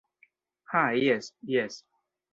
[0.71, 1.31] Ha jes...
[1.53, 1.81] jes...